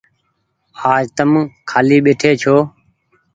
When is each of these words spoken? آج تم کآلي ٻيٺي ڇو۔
آج 0.93 1.05
تم 1.17 1.31
کآلي 1.69 1.97
ٻيٺي 2.05 2.31
ڇو۔ 2.41 2.55